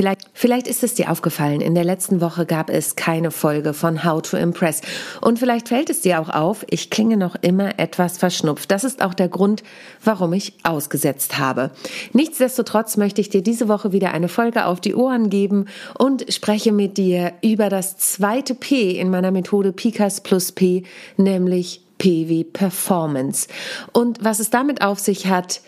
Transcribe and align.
Vielleicht, 0.00 0.30
vielleicht 0.32 0.66
ist 0.66 0.82
es 0.82 0.94
dir 0.94 1.10
aufgefallen, 1.10 1.60
in 1.60 1.74
der 1.74 1.84
letzten 1.84 2.22
Woche 2.22 2.46
gab 2.46 2.70
es 2.70 2.96
keine 2.96 3.30
Folge 3.30 3.74
von 3.74 4.02
How 4.02 4.22
to 4.22 4.38
Impress. 4.38 4.80
Und 5.20 5.38
vielleicht 5.38 5.68
fällt 5.68 5.90
es 5.90 6.00
dir 6.00 6.22
auch 6.22 6.30
auf, 6.30 6.64
ich 6.70 6.88
klinge 6.88 7.18
noch 7.18 7.36
immer 7.42 7.78
etwas 7.78 8.16
verschnupft. 8.16 8.70
Das 8.70 8.82
ist 8.82 9.02
auch 9.02 9.12
der 9.12 9.28
Grund, 9.28 9.62
warum 10.02 10.32
ich 10.32 10.54
ausgesetzt 10.62 11.38
habe. 11.38 11.70
Nichtsdestotrotz 12.14 12.96
möchte 12.96 13.20
ich 13.20 13.28
dir 13.28 13.42
diese 13.42 13.68
Woche 13.68 13.92
wieder 13.92 14.14
eine 14.14 14.28
Folge 14.28 14.64
auf 14.64 14.80
die 14.80 14.94
Ohren 14.94 15.28
geben 15.28 15.66
und 15.98 16.32
spreche 16.32 16.72
mit 16.72 16.96
dir 16.96 17.34
über 17.42 17.68
das 17.68 17.98
zweite 17.98 18.54
P 18.54 18.92
in 18.92 19.10
meiner 19.10 19.32
Methode 19.32 19.70
Pikas 19.70 20.22
plus 20.22 20.52
P, 20.52 20.84
nämlich 21.18 21.82
P 21.98 22.26
wie 22.26 22.44
Performance. 22.44 23.48
Und 23.92 24.24
was 24.24 24.40
es 24.40 24.48
damit 24.48 24.80
auf 24.80 24.98
sich 24.98 25.26
hat, 25.26 25.60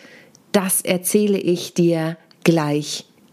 das 0.53 0.81
erzähle 0.81 1.37
ich 1.37 1.75
dir 1.75 2.17
gleich 2.43 3.05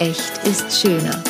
echt 0.00 0.46
ist 0.46 0.80
schöner. 0.80 1.27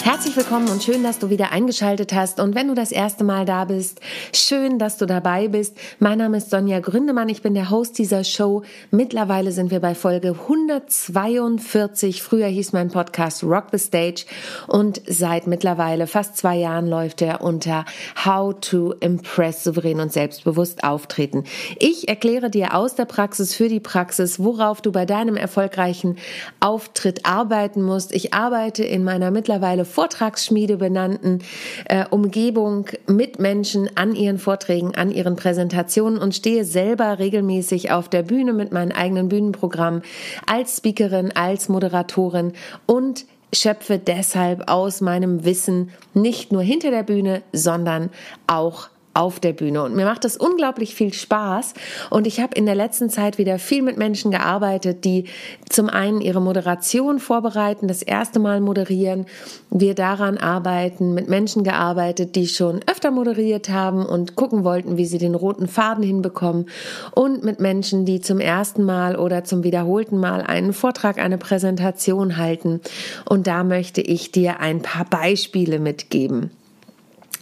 Herzlich 0.00 0.36
willkommen 0.36 0.70
und 0.70 0.82
schön, 0.82 1.02
dass 1.02 1.18
du 1.18 1.28
wieder 1.28 1.50
eingeschaltet 1.50 2.14
hast. 2.14 2.40
Und 2.40 2.54
wenn 2.54 2.68
du 2.68 2.74
das 2.74 2.92
erste 2.92 3.24
Mal 3.24 3.44
da 3.44 3.64
bist, 3.64 4.00
schön, 4.32 4.78
dass 4.78 4.96
du 4.96 5.06
dabei 5.06 5.48
bist. 5.48 5.76
Mein 5.98 6.18
Name 6.18 6.38
ist 6.38 6.50
Sonja 6.50 6.78
Gründemann. 6.80 7.28
Ich 7.28 7.42
bin 7.42 7.52
der 7.52 7.68
Host 7.68 7.98
dieser 7.98 8.22
Show. 8.24 8.62
Mittlerweile 8.90 9.50
sind 9.52 9.70
wir 9.70 9.80
bei 9.80 9.94
Folge 9.94 10.36
142. 10.40 12.22
Früher 12.22 12.46
hieß 12.46 12.72
mein 12.72 12.90
Podcast 12.90 13.42
Rock 13.42 13.66
the 13.72 13.78
Stage. 13.78 14.24
Und 14.68 15.02
seit 15.06 15.46
mittlerweile 15.46 16.06
fast 16.06 16.36
zwei 16.36 16.56
Jahren 16.56 16.88
läuft 16.88 17.20
er 17.20 17.42
unter 17.42 17.84
How 18.24 18.54
to 18.60 18.94
Impress 19.00 19.64
souverän 19.64 20.00
und 20.00 20.12
selbstbewusst 20.12 20.84
auftreten. 20.84 21.44
Ich 21.78 22.08
erkläre 22.08 22.50
dir 22.50 22.74
aus 22.74 22.94
der 22.94 23.04
Praxis 23.04 23.52
für 23.52 23.68
die 23.68 23.80
Praxis, 23.80 24.38
worauf 24.38 24.80
du 24.80 24.92
bei 24.92 25.04
deinem 25.06 25.36
erfolgreichen 25.36 26.16
Auftritt 26.60 27.26
arbeiten 27.26 27.82
musst. 27.82 28.14
Ich 28.14 28.32
arbeite 28.32 28.84
in 28.84 29.02
meiner 29.04 29.30
mittlerweile 29.32 29.87
Vortragsschmiede 29.88 30.76
benannten 30.76 31.40
äh, 31.86 32.04
Umgebung 32.10 32.86
mit 33.06 33.38
Menschen 33.38 33.90
an 33.96 34.14
ihren 34.14 34.38
Vorträgen, 34.38 34.94
an 34.94 35.10
ihren 35.10 35.36
Präsentationen 35.36 36.18
und 36.18 36.34
stehe 36.34 36.64
selber 36.64 37.18
regelmäßig 37.18 37.90
auf 37.90 38.08
der 38.08 38.22
Bühne 38.22 38.52
mit 38.52 38.72
meinem 38.72 38.92
eigenen 38.92 39.28
Bühnenprogramm 39.28 40.02
als 40.46 40.76
Speakerin, 40.76 41.32
als 41.34 41.68
Moderatorin 41.68 42.52
und 42.86 43.24
schöpfe 43.52 43.98
deshalb 43.98 44.68
aus 44.70 45.00
meinem 45.00 45.44
Wissen 45.44 45.90
nicht 46.14 46.52
nur 46.52 46.62
hinter 46.62 46.90
der 46.90 47.02
Bühne, 47.02 47.42
sondern 47.52 48.10
auch 48.46 48.88
auf 49.18 49.40
der 49.40 49.52
Bühne. 49.52 49.82
Und 49.82 49.96
mir 49.96 50.04
macht 50.04 50.24
das 50.24 50.36
unglaublich 50.36 50.94
viel 50.94 51.12
Spaß. 51.12 51.74
Und 52.08 52.26
ich 52.28 52.40
habe 52.40 52.54
in 52.54 52.66
der 52.66 52.76
letzten 52.76 53.10
Zeit 53.10 53.36
wieder 53.36 53.58
viel 53.58 53.82
mit 53.82 53.98
Menschen 53.98 54.30
gearbeitet, 54.30 55.04
die 55.04 55.24
zum 55.68 55.88
einen 55.88 56.20
ihre 56.20 56.40
Moderation 56.40 57.18
vorbereiten, 57.18 57.88
das 57.88 58.02
erste 58.02 58.38
Mal 58.38 58.60
moderieren. 58.60 59.26
Wir 59.70 59.96
daran 59.96 60.38
arbeiten, 60.38 61.14
mit 61.14 61.28
Menschen 61.28 61.64
gearbeitet, 61.64 62.36
die 62.36 62.46
schon 62.46 62.80
öfter 62.86 63.10
moderiert 63.10 63.68
haben 63.68 64.06
und 64.06 64.36
gucken 64.36 64.62
wollten, 64.62 64.96
wie 64.96 65.06
sie 65.06 65.18
den 65.18 65.34
roten 65.34 65.66
Faden 65.66 66.04
hinbekommen. 66.04 66.66
Und 67.12 67.42
mit 67.42 67.58
Menschen, 67.58 68.04
die 68.04 68.20
zum 68.20 68.38
ersten 68.38 68.84
Mal 68.84 69.16
oder 69.16 69.42
zum 69.42 69.64
wiederholten 69.64 70.18
Mal 70.18 70.42
einen 70.42 70.72
Vortrag, 70.72 71.18
eine 71.18 71.38
Präsentation 71.38 72.36
halten. 72.36 72.80
Und 73.28 73.48
da 73.48 73.64
möchte 73.64 74.00
ich 74.00 74.30
dir 74.30 74.60
ein 74.60 74.80
paar 74.80 75.06
Beispiele 75.06 75.80
mitgeben. 75.80 76.50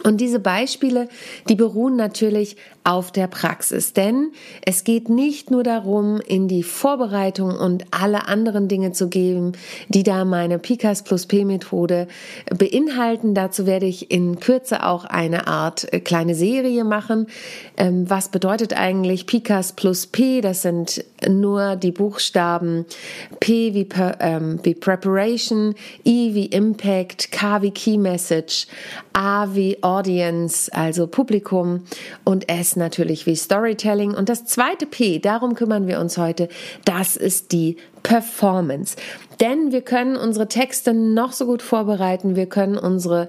Und 0.07 0.21
diese 0.21 0.39
Beispiele, 0.39 1.09
die 1.49 1.55
beruhen 1.55 1.97
natürlich 1.97 2.55
auf 2.85 3.11
der 3.11 3.27
Praxis. 3.27 3.91
Denn 3.91 4.31
es 4.65 4.85
geht 4.85 5.09
nicht 5.09 5.51
nur 5.51 5.63
darum, 5.63 6.21
in 6.21 6.47
die 6.47 6.63
Vorbereitung 6.63 7.49
und 7.49 7.83
alle 7.91 8.29
anderen 8.29 8.69
Dinge 8.69 8.93
zu 8.93 9.09
geben, 9.09 9.51
die 9.89 10.03
da 10.03 10.23
meine 10.23 10.57
Pikas 10.57 11.03
plus 11.03 11.25
P 11.25 11.43
Methode 11.43 12.07
beinhalten. 12.57 13.33
Dazu 13.33 13.65
werde 13.65 13.87
ich 13.87 14.09
in 14.09 14.39
Kürze 14.39 14.85
auch 14.85 15.03
eine 15.03 15.47
Art 15.47 15.91
äh, 15.91 15.99
kleine 15.99 16.33
Serie 16.33 16.85
machen. 16.85 17.27
Ähm, 17.75 18.09
was 18.09 18.29
bedeutet 18.29 18.71
eigentlich 18.77 19.25
Pikas 19.25 19.73
plus 19.73 20.07
P? 20.07 20.39
Das 20.39 20.61
sind 20.61 21.03
nur 21.27 21.75
die 21.75 21.91
Buchstaben 21.91 22.85
P 23.41 23.73
wie, 23.73 23.89
ähm, 24.21 24.59
wie 24.63 24.75
Preparation, 24.75 25.75
I 26.05 26.33
wie 26.33 26.45
Impact, 26.45 27.33
K 27.33 27.61
wie 27.61 27.71
Key 27.71 27.97
Message, 27.97 28.67
A 29.11 29.53
wie 29.53 29.77
Audience, 29.97 30.71
also 30.73 31.07
Publikum 31.07 31.83
und 32.23 32.49
S 32.49 32.75
natürlich 32.75 33.25
wie 33.25 33.35
Storytelling. 33.35 34.13
Und 34.13 34.29
das 34.29 34.45
zweite 34.45 34.85
P, 34.85 35.19
darum 35.19 35.55
kümmern 35.55 35.87
wir 35.87 35.99
uns 35.99 36.17
heute, 36.17 36.49
das 36.85 37.15
ist 37.15 37.51
die 37.51 37.77
Performance. 38.03 38.95
Denn 39.39 39.71
wir 39.71 39.81
können 39.81 40.15
unsere 40.15 40.47
Texte 40.47 40.93
noch 40.93 41.31
so 41.31 41.45
gut 41.45 41.61
vorbereiten, 41.61 42.35
wir 42.35 42.47
können 42.47 42.77
unsere 42.77 43.27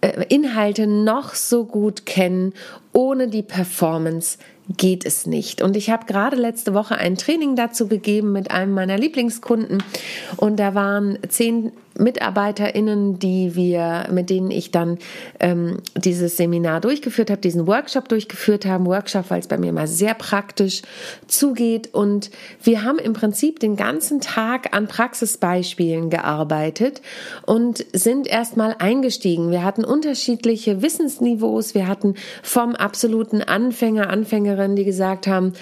äh, 0.00 0.24
Inhalte 0.28 0.86
noch 0.86 1.34
so 1.34 1.64
gut 1.64 2.06
kennen, 2.06 2.54
ohne 2.92 3.28
die 3.28 3.42
Performance 3.42 4.38
geht 4.76 5.04
es 5.04 5.26
nicht. 5.26 5.62
Und 5.62 5.76
ich 5.76 5.90
habe 5.90 6.06
gerade 6.06 6.36
letzte 6.36 6.74
Woche 6.74 6.96
ein 6.96 7.16
Training 7.16 7.56
dazu 7.56 7.88
gegeben 7.88 8.32
mit 8.32 8.50
einem 8.50 8.72
meiner 8.72 8.98
Lieblingskunden 8.98 9.82
und 10.36 10.58
da 10.58 10.74
waren 10.74 11.18
zehn 11.28 11.72
MitarbeiterInnen, 12.00 13.18
die 13.18 13.54
wir, 13.54 14.08
mit 14.10 14.30
denen 14.30 14.50
ich 14.50 14.70
dann 14.70 14.98
ähm, 15.38 15.78
dieses 15.96 16.36
Seminar 16.36 16.80
durchgeführt 16.80 17.30
habe, 17.30 17.40
diesen 17.40 17.66
Workshop 17.66 18.08
durchgeführt 18.08 18.66
haben. 18.66 18.86
Workshop, 18.86 19.30
weil 19.30 19.40
es 19.40 19.48
bei 19.48 19.58
mir 19.58 19.72
mal 19.72 19.86
sehr 19.86 20.14
praktisch 20.14 20.82
zugeht. 21.26 21.90
Und 21.92 22.30
wir 22.62 22.82
haben 22.82 22.98
im 22.98 23.12
Prinzip 23.12 23.60
den 23.60 23.76
ganzen 23.76 24.20
Tag 24.20 24.74
an 24.74 24.88
Praxisbeispielen 24.88 26.10
gearbeitet 26.10 27.02
und 27.46 27.84
sind 27.92 28.26
erstmal 28.26 28.76
eingestiegen. 28.78 29.50
Wir 29.50 29.64
hatten 29.64 29.84
unterschiedliche 29.84 30.82
Wissensniveaus. 30.82 31.74
Wir 31.74 31.86
hatten 31.86 32.14
vom 32.42 32.74
absoluten 32.74 33.42
Anfänger, 33.42 34.10
Anfängerinnen, 34.10 34.76
die 34.76 34.84
gesagt 34.84 35.26
haben, 35.26 35.52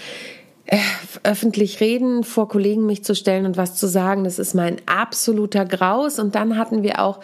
öffentlich 1.22 1.80
reden, 1.80 2.24
vor 2.24 2.48
Kollegen 2.48 2.84
mich 2.84 3.02
zu 3.02 3.14
stellen 3.14 3.46
und 3.46 3.56
was 3.56 3.74
zu 3.74 3.86
sagen, 3.86 4.24
das 4.24 4.38
ist 4.38 4.54
mein 4.54 4.76
absoluter 4.84 5.64
Graus. 5.64 6.18
Und 6.18 6.34
dann 6.34 6.58
hatten 6.58 6.82
wir 6.82 7.00
auch 7.00 7.20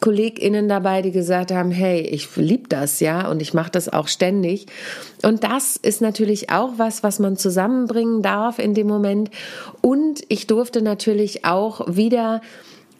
KollegInnen 0.00 0.68
dabei, 0.68 1.02
die 1.02 1.12
gesagt 1.12 1.50
haben, 1.50 1.70
hey, 1.70 2.00
ich 2.00 2.34
liebe 2.36 2.68
das, 2.68 3.00
ja, 3.00 3.28
und 3.28 3.42
ich 3.42 3.52
mache 3.52 3.70
das 3.70 3.90
auch 3.90 4.08
ständig. 4.08 4.66
Und 5.22 5.44
das 5.44 5.76
ist 5.76 6.00
natürlich 6.00 6.50
auch 6.50 6.72
was, 6.78 7.02
was 7.02 7.18
man 7.18 7.36
zusammenbringen 7.36 8.22
darf 8.22 8.58
in 8.58 8.72
dem 8.72 8.86
Moment. 8.86 9.30
Und 9.82 10.22
ich 10.28 10.46
durfte 10.46 10.80
natürlich 10.80 11.44
auch 11.44 11.94
wieder 11.94 12.40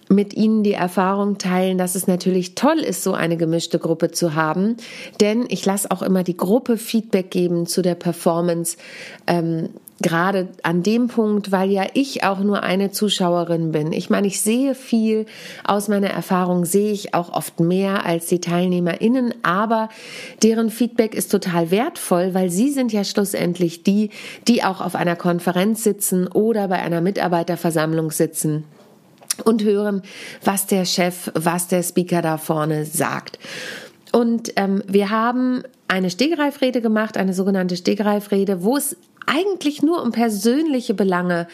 mit 0.09 0.35
Ihnen 0.35 0.63
die 0.63 0.73
Erfahrung 0.73 1.39
teilen, 1.39 1.79
dass 1.79 1.95
es 1.95 2.07
natürlich 2.07 2.55
toll 2.55 2.79
ist, 2.79 3.03
so 3.03 3.13
eine 3.13 3.37
gemischte 3.37 3.79
Gruppe 3.79 4.11
zu 4.11 4.35
haben. 4.35 4.77
Denn 5.21 5.47
ich 5.49 5.65
lasse 5.65 5.91
auch 5.91 6.03
immer 6.03 6.23
die 6.25 6.37
Gruppe 6.37 6.77
Feedback 6.77 7.31
geben 7.31 7.67
zu 7.67 7.83
der 7.83 7.95
Performance. 7.95 8.77
Ähm, 9.27 9.69
gerade 10.01 10.49
an 10.63 10.83
dem 10.83 11.09
Punkt, 11.09 11.51
weil 11.51 11.71
ja 11.71 11.87
ich 11.95 12.25
auch 12.25 12.39
nur 12.39 12.63
eine 12.63 12.91
Zuschauerin 12.91 13.73
bin. 13.73 13.93
Ich 13.93 14.11
meine, 14.11 14.29
ich 14.29 14.41
sehe 14.41 14.75
viel 14.75 15.27
aus 15.65 15.89
meiner 15.89 16.11
Erfahrung, 16.11 16.65
sehe 16.65 16.93
ich 16.93 17.15
auch 17.15 17.33
oft 17.33 17.61
mehr 17.61 18.07
als 18.07 18.27
die 18.27 18.41
TeilnehmerInnen, 18.41 19.35
aber 19.43 19.89
deren 20.43 20.71
Feedback 20.71 21.15
ist 21.15 21.33
total 21.33 21.71
wertvoll, 21.71 22.33
weil 22.33 22.51
sie 22.51 22.71
sind 22.71 22.93
ja 22.93 23.03
schlussendlich 23.03 23.83
die, 23.83 24.11
die 24.47 24.63
auch 24.63 24.81
auf 24.81 24.95
einer 24.95 25.17
Konferenz 25.17 25.83
sitzen 25.83 26.29
oder 26.29 26.69
bei 26.69 26.77
einer 26.77 27.01
Mitarbeiterversammlung 27.01 28.11
sitzen 28.11 28.65
und 29.45 29.63
hören, 29.63 30.03
was 30.45 30.67
der 30.67 30.85
Chef, 30.85 31.31
was 31.35 31.69
der 31.69 31.83
Speaker 31.83 32.23
da 32.23 32.39
vorne 32.39 32.85
sagt. 32.85 33.39
Und 34.13 34.53
ähm, 34.57 34.83
wir 34.87 35.11
haben 35.11 35.63
eine 35.87 36.11
Stegreifrede 36.11 36.81
gemacht, 36.81 37.17
eine 37.17 37.35
sogenannte 37.35 37.77
Stegreifrede, 37.77 38.63
wo 38.63 38.77
es 38.77 38.97
eigentlich 39.27 39.83
nur 39.83 40.03
um 40.03 40.13
persönliche 40.13 40.95
Belange 40.95 41.49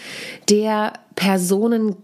der 0.49 0.93
Personen 1.17 1.97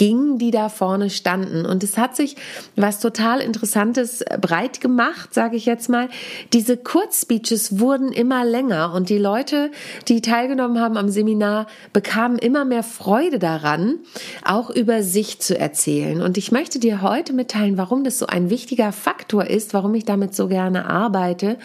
ging, 0.00 0.38
die 0.38 0.50
da 0.50 0.70
vorne 0.70 1.10
standen. 1.10 1.66
Und 1.66 1.84
es 1.84 1.98
hat 1.98 2.16
sich 2.16 2.36
was 2.74 3.00
total 3.00 3.40
Interessantes 3.40 4.24
breit 4.40 4.80
gemacht, 4.80 5.34
sage 5.34 5.56
ich 5.56 5.66
jetzt 5.66 5.90
mal. 5.90 6.08
Diese 6.54 6.78
Kurzspeeches 6.78 7.80
wurden 7.80 8.10
immer 8.10 8.46
länger 8.46 8.94
und 8.94 9.10
die 9.10 9.18
Leute, 9.18 9.70
die 10.08 10.22
teilgenommen 10.22 10.80
haben 10.80 10.96
am 10.96 11.10
Seminar, 11.10 11.66
bekamen 11.92 12.38
immer 12.38 12.64
mehr 12.64 12.82
Freude 12.82 13.38
daran, 13.38 13.96
auch 14.42 14.70
über 14.70 15.02
sich 15.02 15.38
zu 15.38 15.58
erzählen. 15.58 16.22
Und 16.22 16.38
ich 16.38 16.50
möchte 16.50 16.78
dir 16.78 17.02
heute 17.02 17.34
mitteilen, 17.34 17.76
warum 17.76 18.02
das 18.02 18.18
so 18.18 18.26
ein 18.26 18.48
wichtiger 18.48 18.92
Faktor 18.92 19.48
ist, 19.48 19.74
warum 19.74 19.94
ich 19.94 20.06
damit 20.06 20.34
so 20.34 20.48
gerne 20.48 20.88
arbeite. 20.88 21.58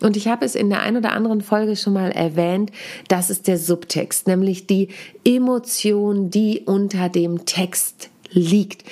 Und 0.00 0.16
ich 0.16 0.28
habe 0.28 0.44
es 0.44 0.54
in 0.54 0.70
der 0.70 0.82
ein 0.82 0.96
oder 0.96 1.10
anderen 1.10 1.40
Folge 1.40 1.74
schon 1.74 1.94
mal 1.94 2.12
erwähnt, 2.12 2.70
das 3.08 3.28
ist 3.28 3.48
der 3.48 3.58
Subtext, 3.58 4.28
nämlich 4.28 4.68
die 4.68 4.90
Emotion, 5.24 6.30
die 6.30 6.60
unter 6.64 7.08
dem 7.08 7.44
Text 7.44 7.71
liegt. 8.34 8.84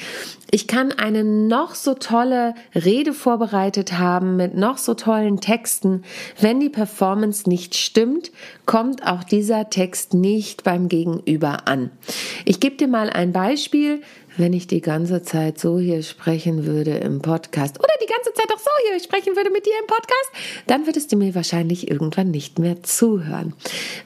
Ich 0.52 0.66
kann 0.66 0.90
eine 0.92 1.22
noch 1.22 1.74
so 1.74 1.94
tolle 1.94 2.54
Rede 2.74 3.12
vorbereitet 3.12 3.98
haben 3.98 4.36
mit 4.36 4.56
noch 4.56 4.78
so 4.78 4.94
tollen 4.94 5.40
Texten. 5.40 6.02
Wenn 6.40 6.58
die 6.58 6.68
Performance 6.68 7.48
nicht 7.48 7.76
stimmt, 7.76 8.32
kommt 8.66 9.06
auch 9.06 9.22
dieser 9.22 9.70
Text 9.70 10.12
nicht 10.12 10.64
beim 10.64 10.88
Gegenüber 10.88 11.68
an. 11.68 11.90
Ich 12.44 12.58
gebe 12.58 12.76
dir 12.76 12.88
mal 12.88 13.10
ein 13.10 13.32
Beispiel 13.32 14.02
wenn 14.36 14.52
ich 14.52 14.66
die 14.66 14.80
ganze 14.80 15.22
Zeit 15.22 15.58
so 15.58 15.78
hier 15.78 16.02
sprechen 16.02 16.66
würde 16.66 16.92
im 16.92 17.20
Podcast 17.20 17.78
oder 17.78 17.92
die 18.02 18.06
ganze 18.06 18.32
Zeit 18.32 18.46
auch 18.52 18.58
so 18.58 18.70
hier 18.88 19.00
sprechen 19.00 19.36
würde 19.36 19.50
mit 19.50 19.66
dir 19.66 19.72
im 19.80 19.86
Podcast, 19.86 20.30
dann 20.66 20.86
würdest 20.86 21.12
du 21.12 21.16
mir 21.16 21.34
wahrscheinlich 21.34 21.90
irgendwann 21.90 22.30
nicht 22.30 22.58
mehr 22.58 22.82
zuhören. 22.82 23.54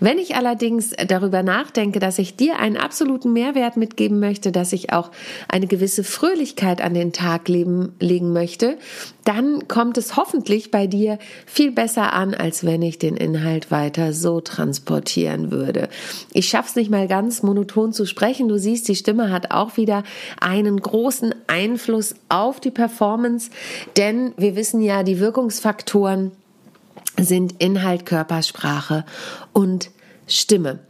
Wenn 0.00 0.18
ich 0.18 0.36
allerdings 0.36 0.92
darüber 1.06 1.42
nachdenke, 1.42 1.98
dass 1.98 2.18
ich 2.18 2.36
dir 2.36 2.58
einen 2.58 2.76
absoluten 2.76 3.32
Mehrwert 3.32 3.76
mitgeben 3.76 4.20
möchte, 4.20 4.52
dass 4.52 4.72
ich 4.72 4.92
auch 4.92 5.10
eine 5.48 5.66
gewisse 5.66 6.04
Fröhlichkeit 6.04 6.80
an 6.80 6.94
den 6.94 7.12
Tag 7.12 7.48
leben, 7.48 7.94
legen 8.00 8.32
möchte, 8.32 8.78
dann 9.24 9.68
kommt 9.68 9.96
es 9.96 10.16
hoffentlich 10.16 10.70
bei 10.70 10.86
dir 10.86 11.18
viel 11.46 11.72
besser 11.72 12.12
an, 12.12 12.34
als 12.34 12.64
wenn 12.64 12.82
ich 12.82 12.98
den 12.98 13.16
Inhalt 13.16 13.70
weiter 13.70 14.12
so 14.12 14.40
transportieren 14.40 15.50
würde. 15.50 15.88
Ich 16.32 16.48
schaff's 16.48 16.76
nicht 16.76 16.90
mal 16.90 17.08
ganz 17.08 17.42
monoton 17.42 17.92
zu 17.92 18.06
sprechen. 18.06 18.48
Du 18.48 18.58
siehst, 18.58 18.88
die 18.88 18.96
Stimme 18.96 19.30
hat 19.30 19.50
auch 19.50 19.76
wieder 19.76 20.04
einen 20.40 20.80
großen 20.80 21.34
Einfluss 21.46 22.14
auf 22.28 22.60
die 22.60 22.70
Performance, 22.70 23.50
denn 23.96 24.32
wir 24.36 24.56
wissen 24.56 24.80
ja, 24.80 25.02
die 25.02 25.20
Wirkungsfaktoren 25.20 26.32
sind 27.18 27.62
Inhalt, 27.62 28.06
Körpersprache 28.06 29.04
und 29.52 29.90
Stimme. 30.26 30.80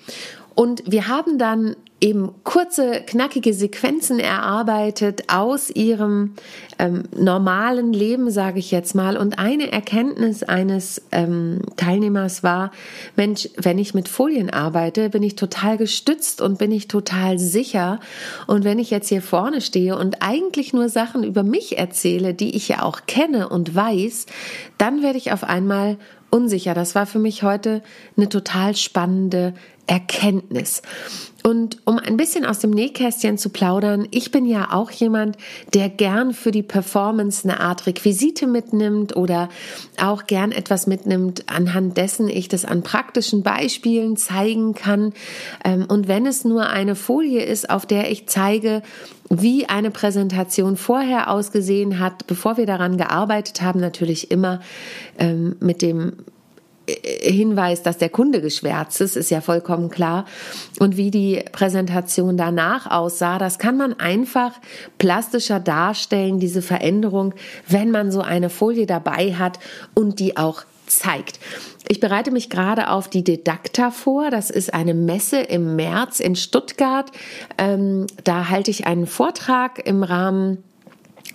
Und 0.55 0.83
wir 0.87 1.09
haben 1.09 1.39
dann 1.39 1.77
eben 2.05 2.33
kurze, 2.45 3.01
knackige 3.07 3.55
Sequenzen 3.55 4.21
erarbeitet 4.21 5.25
aus 5.29 5.71
ihrem 5.71 6.35
ähm, 6.79 7.05
normalen 7.17 7.95
Leben, 7.95 8.31
sage 8.31 8.59
ich 8.59 8.71
jetzt 8.71 8.95
mal. 8.95 9.17
Und 9.17 9.39
eine 9.39 9.73
Erkenntnis 9.73 10.43
eines 10.43 11.01
ähm, 11.13 11.63
Teilnehmers 11.79 12.43
war, 12.43 12.73
Mensch, 13.17 13.49
wenn 13.57 13.79
ich 13.79 13.95
mit 13.95 14.09
Folien 14.09 14.51
arbeite, 14.51 15.09
bin 15.09 15.23
ich 15.23 15.35
total 15.35 15.79
gestützt 15.79 16.43
und 16.43 16.59
bin 16.59 16.73
ich 16.73 16.89
total 16.89 17.39
sicher. 17.39 18.01
Und 18.47 18.65
wenn 18.65 18.79
ich 18.79 18.91
jetzt 18.91 19.09
hier 19.09 19.23
vorne 19.23 19.63
stehe 19.63 19.97
und 19.97 20.21
eigentlich 20.21 20.75
nur 20.75 20.91
Sachen 20.91 21.25
über 21.25 21.43
mich 21.43 21.79
erzähle, 21.79 22.35
die 22.35 22.55
ich 22.55 22.69
ja 22.69 22.83
auch 22.83 23.07
kenne 23.07 23.49
und 23.49 23.75
weiß, 23.75 24.27
dann 24.77 25.03
werde 25.03 25.17
ich 25.17 25.33
auf 25.33 25.43
einmal 25.43 25.97
unsicher. 26.35 26.75
Das 26.75 26.95
war 26.95 27.07
für 27.07 27.21
mich 27.21 27.45
heute 27.45 27.81
eine 28.17 28.29
total 28.29 28.75
spannende 28.75 29.55
Erkenntnis. 29.87 30.83
Und 31.47 31.77
um 31.85 31.99
ein 31.99 32.17
bisschen 32.17 32.47
aus 32.47 32.61
dem 32.61 32.71
Nähkästchen 32.71 33.37
zu 33.37 33.51
plaudern, 33.51 34.09
ich 34.11 34.31
bin 34.31 34.47
ja 34.47 34.73
auch 34.73 34.91
jemand, 34.91 35.37
der 35.75 35.91
gern 35.91 36.33
für 36.33 36.51
die 36.51 36.63
Performance 36.63 37.47
eine 37.47 37.61
Art 37.61 37.87
Requisite 37.87 38.47
mitnimmt 38.47 39.15
oder 39.15 39.51
auch 40.01 40.27
gern 40.27 40.53
etwas 40.53 40.87
mitnimmt, 40.87 41.45
anhand 41.51 41.99
dessen 41.99 42.31
ich 42.31 42.49
das 42.49 42.65
an 42.65 42.83
praktischen 42.83 43.43
Beispielen 43.43 44.17
zeigen 44.17 44.75
kann. 44.75 45.13
Ähm, 45.65 45.85
und 45.87 46.09
wenn 46.09 46.25
es 46.25 46.47
nur 46.47 46.69
eine 46.69 46.95
Folie 46.95 47.43
ist, 47.43 47.69
auf 47.69 47.85
der 47.85 48.11
ich 48.11 48.27
zeige, 48.27 48.83
wie 49.29 49.67
eine 49.67 49.91
Präsentation 49.91 50.79
vorher 50.79 51.31
ausgesehen 51.31 51.99
hat, 51.99 52.27
bevor 52.27 52.57
wir 52.57 52.65
daran 52.65 52.97
gearbeitet 52.97 53.61
haben, 53.61 53.81
natürlich 53.81 54.31
immer 54.31 54.61
ähm, 55.19 55.57
mit 55.61 55.83
dem 55.83 56.15
Hinweis, 56.87 57.83
dass 57.83 57.99
der 57.99 58.11
Kunde 58.11 58.41
geschwärzt 58.41 59.01
ist, 59.01 59.17
ist 59.17 59.31
ja 59.31 59.41
vollkommen 59.41 59.89
klar. 59.89 60.27
Und 60.79 60.97
wie 60.97 61.11
die 61.11 61.43
Präsentation 61.53 62.37
danach 62.37 62.91
aussah, 62.91 63.39
das 63.39 63.59
kann 63.59 63.77
man 63.77 63.99
einfach 63.99 64.53
plastischer 64.99 65.61
darstellen, 65.61 66.41
diese 66.41 66.63
Veränderung, 66.63 67.35
wenn 67.69 67.91
man 67.91 68.13
so 68.13 68.21
eine 68.21 68.51
Folie 68.51 68.87
dabei 68.87 69.35
hat 69.35 69.59
und 69.95 70.21
die 70.21 70.37
auch 70.37 70.65
zeigt. 70.87 71.41
Ich 71.89 72.01
bereite 72.01 72.31
mich 72.31 72.51
gerade 72.51 72.91
auf 72.91 73.09
die 73.09 73.25
Dedakta 73.25 73.91
vor. 73.91 74.31
Das 74.31 74.51
ist 74.51 74.73
eine 74.73 74.95
Messe 74.95 75.41
im 75.41 75.77
März 75.77 76.21
in 76.21 76.37
Stuttgart. 76.37 77.11
Ähm, 77.59 78.07
da 78.25 78.49
halte 78.49 78.71
ich 78.71 78.87
einen 78.87 79.07
Vortrag 79.07 79.87
im 79.87 80.03
Rahmen 80.03 80.63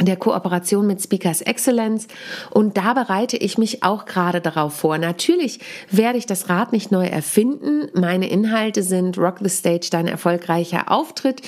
der 0.01 0.15
Kooperation 0.15 0.87
mit 0.87 1.01
Speakers 1.01 1.41
Excellence 1.41 2.07
und 2.51 2.77
da 2.77 2.93
bereite 2.93 3.37
ich 3.37 3.57
mich 3.57 3.83
auch 3.83 4.05
gerade 4.05 4.41
darauf 4.41 4.75
vor. 4.75 4.97
Natürlich 4.97 5.59
werde 5.91 6.17
ich 6.17 6.25
das 6.25 6.49
Rad 6.49 6.71
nicht 6.71 6.91
neu 6.91 7.05
erfinden. 7.05 7.89
Meine 7.93 8.29
Inhalte 8.29 8.83
sind 8.83 9.17
Rock 9.17 9.39
the 9.41 9.49
Stage, 9.49 9.89
dein 9.91 10.07
erfolgreicher 10.07 10.91
Auftritt. 10.91 11.41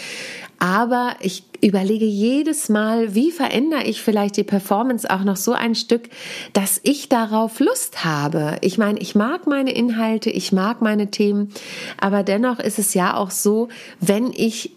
Aber 0.60 1.16
ich 1.22 1.44
überlege 1.62 2.06
jedes 2.06 2.70
Mal, 2.70 3.16
wie 3.16 3.32
verändere 3.32 3.84
ich 3.84 4.04
vielleicht 4.04 4.38
die 4.38 4.44
Performance 4.44 5.10
auch 5.10 5.24
noch 5.24 5.36
so 5.36 5.54
ein 5.54 5.74
Stück, 5.74 6.10
dass 6.54 6.80
ich 6.84 7.10
darauf 7.10 7.60
Lust 7.60 8.06
habe. 8.06 8.58
Ich 8.62 8.78
meine, 8.78 9.00
ich 9.00 9.16
mag 9.16 9.48
meine 9.48 9.72
Inhalte, 9.72 10.30
ich 10.30 10.52
mag 10.52 10.82
meine 10.82 11.10
Themen, 11.10 11.52
aber 12.00 12.22
dennoch 12.22 12.60
ist 12.60 12.78
es 12.78 12.94
ja 12.94 13.16
auch 13.16 13.32
so, 13.32 13.70
wenn 14.00 14.32
ich 14.36 14.72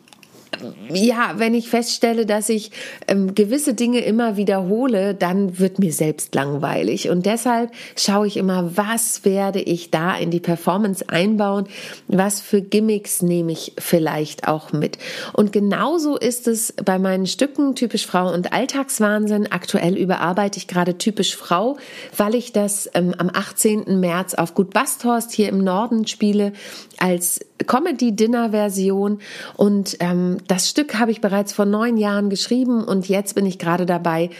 ja, 0.88 1.34
wenn 1.36 1.54
ich 1.54 1.68
feststelle, 1.68 2.26
dass 2.26 2.48
ich 2.48 2.70
ähm, 3.08 3.34
gewisse 3.34 3.74
Dinge 3.74 4.00
immer 4.00 4.36
wiederhole, 4.36 5.14
dann 5.14 5.58
wird 5.58 5.78
mir 5.78 5.92
selbst 5.92 6.34
langweilig. 6.34 7.08
Und 7.08 7.26
deshalb 7.26 7.72
schaue 7.96 8.26
ich 8.26 8.36
immer, 8.36 8.76
was 8.76 9.24
werde 9.24 9.60
ich 9.60 9.90
da 9.90 10.16
in 10.16 10.30
die 10.30 10.40
Performance 10.40 11.08
einbauen? 11.08 11.66
Was 12.08 12.40
für 12.40 12.60
Gimmicks 12.60 13.22
nehme 13.22 13.52
ich 13.52 13.72
vielleicht 13.78 14.48
auch 14.48 14.72
mit? 14.72 14.98
Und 15.32 15.52
genauso 15.52 16.16
ist 16.16 16.48
es 16.48 16.72
bei 16.72 16.98
meinen 16.98 17.26
Stücken 17.26 17.74
typisch 17.74 18.06
Frau 18.06 18.32
und 18.32 18.52
Alltagswahnsinn. 18.52 19.50
Aktuell 19.50 19.96
überarbeite 19.96 20.58
ich 20.58 20.66
gerade 20.66 20.98
typisch 20.98 21.36
Frau, 21.36 21.76
weil 22.16 22.34
ich 22.34 22.52
das 22.52 22.90
ähm, 22.94 23.14
am 23.18 23.30
18. 23.32 24.00
März 24.00 24.34
auf 24.34 24.54
Gut 24.54 24.72
Basthorst 24.72 25.32
hier 25.32 25.48
im 25.48 25.58
Norden 25.58 26.06
spiele 26.06 26.52
als 26.98 27.40
Comedy-Dinner-Version. 27.64 29.18
Und 29.56 29.96
ähm, 30.00 30.38
das 30.46 30.68
Stück 30.68 30.98
habe 30.98 31.10
ich 31.10 31.20
bereits 31.20 31.52
vor 31.52 31.64
neun 31.64 31.96
Jahren 31.96 32.30
geschrieben 32.30 32.84
und 32.84 33.08
jetzt 33.08 33.34
bin 33.34 33.46
ich 33.46 33.58
gerade 33.58 33.86
dabei, 33.86 34.30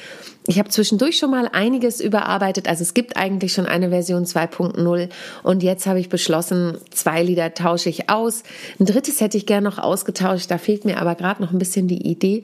ich 0.47 0.59
habe 0.59 0.69
zwischendurch 0.69 1.17
schon 1.17 1.31
mal 1.31 1.49
einiges 1.51 2.01
überarbeitet. 2.01 2.69
Also 2.69 2.83
es 2.83 2.93
gibt 2.93 3.17
eigentlich 3.17 3.55
schon 3.55 3.65
eine 3.65 3.89
Version 3.89 4.25
2.0 4.25 5.09
und 5.43 5.63
jetzt 5.63 5.87
habe 5.87 6.01
ich 6.01 6.11
beschlossen, 6.11 6.77
zwei 6.91 7.23
Lieder 7.23 7.55
tausche 7.55 7.89
ich 7.89 8.11
aus. 8.11 8.43
Ein 8.79 8.85
drittes 8.85 9.23
hätte 9.23 9.39
ich 9.39 9.47
gerne 9.47 9.67
noch 9.67 9.79
ausgetauscht, 9.79 10.51
da 10.51 10.59
fehlt 10.59 10.85
mir 10.85 11.01
aber 11.01 11.15
gerade 11.15 11.43
noch 11.43 11.51
ein 11.51 11.59
bisschen 11.59 11.89
die 11.89 12.07
Idee. 12.07 12.43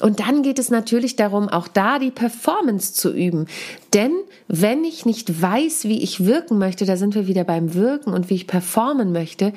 Und 0.00 0.18
dann 0.18 0.42
geht 0.42 0.58
es 0.58 0.70
natürlich 0.70 1.14
darum, 1.14 1.48
auch 1.48 1.68
da 1.68 2.00
die 2.00 2.10
Performance 2.10 2.94
zu 2.94 3.12
üben. 3.12 3.46
Denn 3.96 4.12
wenn 4.46 4.84
ich 4.84 5.06
nicht 5.06 5.40
weiß, 5.40 5.84
wie 5.84 6.02
ich 6.02 6.26
wirken 6.26 6.58
möchte, 6.58 6.84
da 6.84 6.98
sind 6.98 7.14
wir 7.14 7.26
wieder 7.26 7.44
beim 7.44 7.72
Wirken 7.72 8.12
und 8.12 8.28
wie 8.28 8.34
ich 8.34 8.46
performen 8.46 9.10
möchte, 9.10 9.54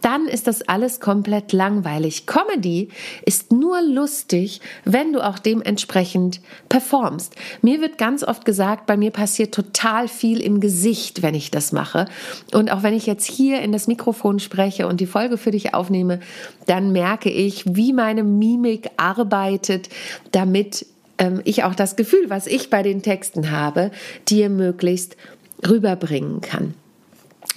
dann 0.00 0.24
ist 0.28 0.46
das 0.46 0.62
alles 0.62 0.98
komplett 0.98 1.52
langweilig. 1.52 2.24
Comedy 2.24 2.88
ist 3.26 3.52
nur 3.52 3.82
lustig, 3.82 4.62
wenn 4.86 5.12
du 5.12 5.20
auch 5.20 5.38
dementsprechend 5.38 6.40
performst. 6.70 7.36
Mir 7.60 7.82
wird 7.82 7.98
ganz 7.98 8.24
oft 8.24 8.46
gesagt, 8.46 8.86
bei 8.86 8.96
mir 8.96 9.10
passiert 9.10 9.54
total 9.54 10.08
viel 10.08 10.40
im 10.40 10.60
Gesicht, 10.60 11.20
wenn 11.20 11.34
ich 11.34 11.50
das 11.50 11.72
mache. 11.72 12.06
Und 12.54 12.72
auch 12.72 12.82
wenn 12.82 12.94
ich 12.94 13.04
jetzt 13.04 13.26
hier 13.26 13.60
in 13.60 13.72
das 13.72 13.88
Mikrofon 13.88 14.38
spreche 14.38 14.86
und 14.86 15.00
die 15.00 15.06
Folge 15.06 15.36
für 15.36 15.50
dich 15.50 15.74
aufnehme, 15.74 16.20
dann 16.66 16.92
merke 16.92 17.28
ich, 17.28 17.76
wie 17.76 17.92
meine 17.92 18.24
Mimik 18.24 18.88
arbeitet, 18.96 19.90
damit 20.30 20.86
ähm, 21.22 21.40
ich 21.44 21.62
auch 21.64 21.74
das 21.74 21.96
Gefühl, 21.96 22.28
was 22.28 22.46
ich 22.46 22.68
bei 22.68 22.82
den 22.82 23.02
Texten 23.02 23.50
habe, 23.50 23.90
dir 24.28 24.50
möglichst 24.50 25.16
rüberbringen 25.66 26.40
kann. 26.40 26.74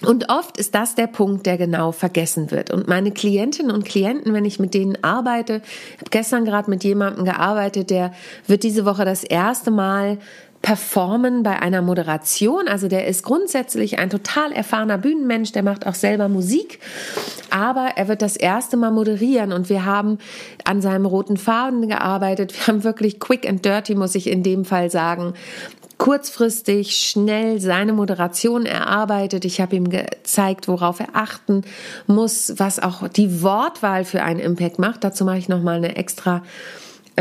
Und 0.02 0.30
oft 0.30 0.58
ist 0.58 0.76
das 0.76 0.96
der 0.96 1.08
Punkt, 1.08 1.46
der 1.46 1.58
genau 1.58 1.92
vergessen 1.92 2.52
wird. 2.52 2.72
Und 2.72 2.88
meine 2.88 3.12
Klientinnen 3.12 3.72
und 3.72 3.86
Klienten, 3.86 4.34
wenn 4.34 4.46
ich 4.46 4.60
mit 4.60 4.74
denen 4.74 5.04
arbeite, 5.04 5.62
habe 5.98 6.10
gestern 6.12 6.46
gerade 6.46 6.70
mit 6.70 6.84
jemandem 6.84 7.26
gearbeitet, 7.26 7.90
der 7.90 8.14
wird 8.46 8.64
diese 8.64 8.86
Woche 8.86 9.06
das 9.06 9.24
erste 9.24 9.72
Mal 9.72 10.20
performen 10.66 11.44
bei 11.44 11.60
einer 11.62 11.84
Moderation. 11.84 12.68
Also 12.68 12.88
der 12.88 13.06
ist 13.06 13.22
grundsätzlich 13.22 14.00
ein 14.00 14.10
total 14.10 14.52
erfahrener 14.52 14.98
Bühnenmensch, 14.98 15.52
der 15.52 15.62
macht 15.62 15.86
auch 15.86 15.94
selber 15.94 16.28
Musik, 16.28 16.80
aber 17.52 17.90
er 17.98 18.08
wird 18.08 18.24
das 18.24 18.36
erste 18.36 18.76
Mal 18.76 18.90
moderieren 18.90 19.54
und 19.54 19.70
wir 19.70 19.86
haben 19.86 20.18
an 20.64 20.82
seinem 20.82 21.06
roten 21.06 21.38
Faden 21.38 21.88
gearbeitet. 21.88 22.52
Wir 22.52 22.66
haben 22.66 22.84
wirklich 22.84 23.20
quick 23.20 23.48
and 23.48 23.64
dirty, 23.64 23.94
muss 23.94 24.16
ich 24.16 24.26
in 24.26 24.42
dem 24.42 24.66
Fall 24.66 24.90
sagen, 24.90 25.36
kurzfristig, 26.00 26.96
schnell 26.96 27.62
seine 27.62 27.94
Moderation 27.94 28.66
erarbeitet. 28.66 29.46
Ich 29.46 29.62
habe 29.62 29.76
ihm 29.76 29.92
gezeigt, 29.92 30.68
worauf 30.68 31.00
er 31.00 31.10
achten 31.14 31.62
muss, 32.08 32.56
was 32.58 32.80
auch 32.80 33.08
die 33.08 33.44
Wortwahl 33.44 34.04
für 34.04 34.24
einen 34.24 34.40
Impact 34.40 34.80
macht. 34.80 35.04
Dazu 35.04 35.26
mache 35.26 35.38
ich 35.38 35.48
nochmal 35.48 35.76
eine 35.76 35.96
extra 35.96 36.42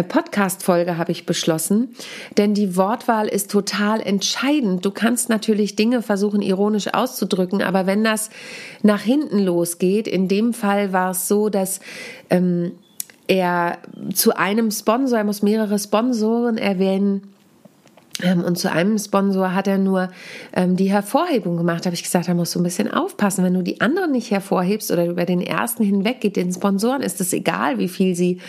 Podcast-Folge 0.02 0.98
habe 0.98 1.12
ich 1.12 1.26
beschlossen, 1.26 1.94
denn 2.36 2.54
die 2.54 2.76
Wortwahl 2.76 3.28
ist 3.28 3.50
total 3.50 4.00
entscheidend. 4.00 4.84
Du 4.84 4.90
kannst 4.90 5.28
natürlich 5.28 5.76
Dinge 5.76 6.02
versuchen, 6.02 6.42
ironisch 6.42 6.92
auszudrücken, 6.92 7.62
aber 7.62 7.86
wenn 7.86 8.02
das 8.02 8.30
nach 8.82 9.00
hinten 9.00 9.38
losgeht, 9.38 10.08
in 10.08 10.28
dem 10.28 10.52
Fall 10.52 10.92
war 10.92 11.12
es 11.12 11.28
so, 11.28 11.48
dass 11.48 11.80
ähm, 12.30 12.72
er 13.26 13.78
zu 14.12 14.36
einem 14.36 14.70
Sponsor, 14.70 15.18
er 15.18 15.24
muss 15.24 15.42
mehrere 15.42 15.78
Sponsoren 15.78 16.58
erwähnen, 16.58 17.33
und 18.32 18.58
zu 18.58 18.70
einem 18.70 18.98
Sponsor 18.98 19.54
hat 19.54 19.66
er 19.66 19.78
nur 19.78 20.08
ähm, 20.54 20.76
die 20.76 20.90
Hervorhebung 20.90 21.56
gemacht. 21.56 21.84
Da 21.84 21.86
habe 21.86 21.94
ich 21.94 22.02
gesagt, 22.02 22.28
da 22.28 22.34
musst 22.34 22.54
du 22.54 22.60
ein 22.60 22.64
bisschen 22.64 22.90
aufpassen. 22.90 23.44
Wenn 23.44 23.54
du 23.54 23.62
die 23.62 23.80
anderen 23.80 24.12
nicht 24.12 24.30
hervorhebst 24.30 24.90
oder 24.90 25.06
über 25.06 25.24
den 25.24 25.40
ersten 25.40 25.84
hinweg 25.84 26.20
geht, 26.20 26.36
den 26.36 26.52
Sponsoren 26.52 27.02
ist 27.02 27.20
es 27.20 27.32
egal, 27.32 27.78
wie 27.78 27.88
viel 27.88 28.14
sie 28.14 28.40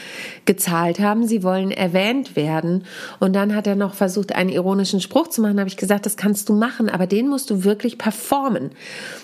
gezahlt 0.46 1.00
haben. 1.00 1.28
Sie 1.28 1.44
wollen 1.44 1.72
erwähnt 1.72 2.36
werden. 2.36 2.86
Und 3.20 3.34
dann 3.34 3.56
hat 3.56 3.68
er 3.68 3.76
noch 3.76 3.94
versucht, 3.94 4.34
einen 4.34 4.50
ironischen 4.50 5.02
Spruch 5.02 5.28
zu 5.28 5.42
machen. 5.42 5.58
Da 5.58 5.62
habe 5.62 5.70
ich 5.70 5.78
gesagt, 5.78 6.06
das 6.06 6.18
kannst 6.18 6.50
du 6.50 6.54
machen, 6.54 6.90
aber 6.90 7.08
den 7.08 7.28
musst 7.28 7.50
du 7.50 7.64
wirklich 7.64 7.98
performen, 7.98 8.72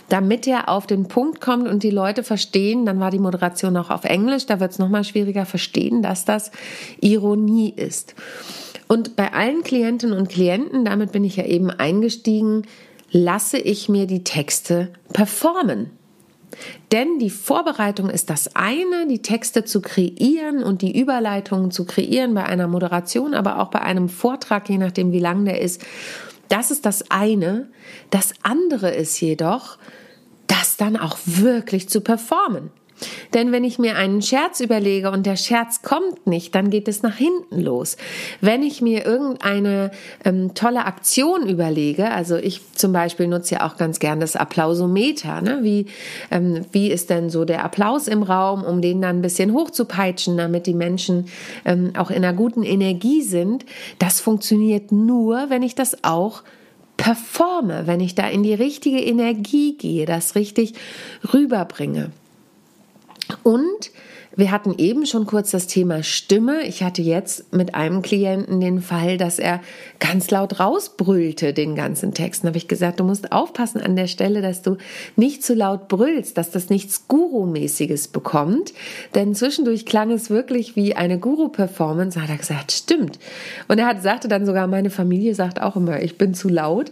damit 0.10 0.48
er 0.48 0.70
auf 0.70 0.88
den 0.88 1.08
Punkt 1.08 1.42
kommt 1.42 1.68
und 1.68 1.84
die 1.84 1.92
Leute 1.92 2.24
verstehen. 2.24 2.86
Dann 2.86 3.00
war 3.00 3.12
die 3.12 3.20
Moderation 3.20 3.78
auch 3.78 3.90
auf 3.90 4.04
Englisch. 4.04 4.46
Da 4.46 4.60
wird 4.60 4.72
es 4.72 4.80
nochmal 4.80 5.04
schwieriger 5.04 5.46
verstehen, 5.46 6.02
dass 6.02 6.26
das 6.26 6.52
Ironie 7.00 7.74
ist. 7.76 8.16
Und 8.92 9.16
bei 9.16 9.32
allen 9.32 9.64
Klientinnen 9.64 10.18
und 10.18 10.28
Klienten, 10.28 10.84
damit 10.84 11.14
bin 11.14 11.24
ich 11.24 11.38
ja 11.38 11.46
eben 11.46 11.70
eingestiegen, 11.70 12.64
lasse 13.10 13.58
ich 13.58 13.88
mir 13.88 14.06
die 14.06 14.26
Texte 14.26 14.92
performen. 15.14 15.92
Denn 16.92 17.18
die 17.18 17.30
Vorbereitung 17.30 18.10
ist 18.10 18.30
das 18.30 18.54
eine, 18.54 19.08
die 19.08 19.22
Texte 19.22 19.64
zu 19.64 19.82
kreieren 19.82 20.62
und 20.62 20.82
die 20.82 21.00
Überleitungen 21.00 21.72
zu 21.72 21.86
kreieren 21.86 22.34
bei 22.34 22.44
einer 22.44 22.68
Moderation, 22.68 23.34
aber 23.34 23.60
auch 23.60 23.70
bei 23.70 23.80
einem 23.80 24.10
Vortrag, 24.10 24.68
je 24.68 24.78
nachdem 24.78 25.14
wie 25.14 25.20
lang 25.20 25.46
der 25.46 25.62
ist. 25.62 25.82
Das 26.50 26.70
ist 26.70 26.86
das 26.86 27.12
eine. 27.12 27.70
Das 28.10 28.34
andere 28.44 28.92
ist 28.92 29.22
jedoch, 29.22 29.78
das 30.48 30.76
dann 30.76 30.98
auch 30.98 31.18
wirklich 31.24 31.88
zu 31.88 32.02
performen. 32.02 32.72
Denn 33.34 33.52
wenn 33.52 33.64
ich 33.64 33.80
mir 33.80 33.96
einen 33.96 34.22
Scherz 34.22 34.60
überlege 34.60 35.12
und 35.12 35.26
der 35.26 35.38
Scherz 35.38 35.82
kommt 35.82 36.28
nicht, 36.28 36.54
dann 36.54 36.70
geht 36.70 36.88
es 36.88 37.02
nach 37.02 37.16
hinten 37.16 37.62
los. 37.62 37.98
Wenn 38.42 38.64
ich 38.64 38.82
mir 38.82 39.06
irgendeine 39.06 39.92
ähm, 40.26 40.54
tolle 40.54 40.86
Aktion 40.86 41.48
überlege, 41.48 42.12
also 42.12 42.36
ich 42.36 42.62
zum 42.74 42.92
Beispiel 42.92 43.28
nutze 43.28 43.56
ja 43.56 43.68
auch 43.68 43.78
ganz 43.78 44.00
gern 44.00 44.20
das 44.20 44.36
Applausometer, 44.36 45.42
ne? 45.42 45.60
wie, 45.62 45.86
ähm, 46.30 46.66
wie 46.72 46.92
ist 46.92 47.10
denn 47.10 47.30
so 47.30 47.46
der 47.46 47.64
Applaus 47.64 48.08
im 48.08 48.24
Raum, 48.24 48.64
um 48.64 48.82
den 48.82 49.02
dann 49.02 49.18
ein 49.18 49.22
bisschen 49.22 49.54
hochzupeitschen, 49.54 50.38
damit 50.38 50.68
die 50.68 50.74
Menschen 50.74 51.28
ähm, 51.66 51.94
auch 51.98 52.10
in 52.10 52.18
einer 52.18 52.34
guten 52.34 52.64
Energie 52.64 53.22
sind. 53.22 53.66
Das 54.00 54.20
funktioniert 54.20 54.92
nur, 54.92 55.50
wenn 55.50 55.64
ich 55.64 55.76
das 55.76 56.04
auch 56.04 56.44
performe, 56.98 57.88
wenn 57.88 58.00
ich 58.00 58.14
da 58.14 58.28
in 58.28 58.44
die 58.44 58.54
richtige 58.54 59.00
Energie 59.00 59.76
gehe, 59.78 60.06
das 60.06 60.36
richtig 60.36 60.74
rüberbringe. 61.34 62.12
Und 63.44 63.92
wir 64.34 64.52
hatten 64.52 64.76
eben 64.78 65.06
schon 65.06 65.26
kurz 65.26 65.52
das 65.52 65.68
Thema 65.68 66.04
Stimme. 66.04 66.66
Ich 66.66 66.84
hatte 66.84 67.02
jetzt 67.02 67.54
mit 67.54 67.76
einem 67.76 68.02
Klienten 68.02 68.62
den 68.62 68.82
Fall, 68.82 69.18
dass 69.18 69.40
er 69.40 69.60
ganz 70.00 70.32
laut 70.32 70.58
rausbrüllte 70.58 71.54
den 71.54 71.76
ganzen 71.76 72.14
Text. 72.14 72.44
Da 72.44 72.48
habe 72.48 72.58
ich 72.58 72.70
gesagt, 72.70 73.02
du 73.02 73.04
musst 73.04 73.34
aufpassen 73.34 73.82
an 73.82 73.98
der 73.98 74.08
Stelle, 74.08 74.42
dass 74.42 74.62
du 74.62 74.78
nicht 75.18 75.44
zu 75.44 75.54
laut 75.54 75.90
brüllst, 75.90 76.38
dass 76.38 76.50
das 76.50 76.70
nichts 76.70 77.10
Guru-mäßiges 77.10 78.08
bekommt. 78.08 78.74
Denn 79.16 79.36
zwischendurch 79.36 79.86
klang 79.86 80.12
es 80.12 80.30
wirklich 80.30 80.78
wie 80.78 80.96
eine 80.96 81.20
Guru-Performance. 81.20 82.18
Da 82.18 82.24
hat 82.24 82.30
er 82.30 82.38
gesagt, 82.38 82.72
stimmt. 82.72 83.20
Und 83.68 83.80
er 83.80 83.88
hat, 83.88 84.02
sagte 84.02 84.30
dann 84.30 84.46
sogar, 84.46 84.66
meine 84.68 84.92
Familie 84.92 85.36
sagt 85.36 85.62
auch 85.62 85.76
immer, 85.76 86.02
ich 86.02 86.18
bin 86.18 86.34
zu 86.34 86.48
laut. 86.48 86.90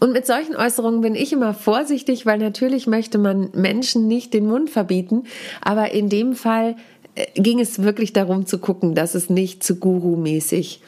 Und 0.00 0.12
mit 0.12 0.26
solchen 0.26 0.56
Äußerungen 0.56 1.00
bin 1.00 1.14
ich 1.14 1.32
immer 1.32 1.54
vorsichtig, 1.54 2.26
weil 2.26 2.38
natürlich 2.38 2.86
möchte 2.86 3.18
man 3.18 3.50
Menschen 3.54 4.06
nicht 4.08 4.34
den 4.34 4.46
Mund 4.46 4.70
verbieten. 4.70 5.24
Aber 5.60 5.92
in 5.92 6.08
dem 6.08 6.34
Fall 6.34 6.76
äh, 7.14 7.26
ging 7.40 7.60
es 7.60 7.82
wirklich 7.82 8.12
darum 8.12 8.46
zu 8.46 8.58
gucken, 8.58 8.94
dass 8.94 9.14
es 9.14 9.30
nicht 9.30 9.62
zu 9.64 9.76
Guru-mäßig 9.76 10.80